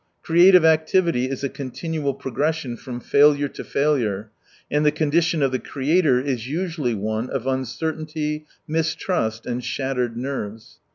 [0.23, 4.31] Creative activity is a continual progression from failure to failure,
[4.71, 10.79] and the condition of the creator is usually one of uncertainty, mistrust, and shattered nerves.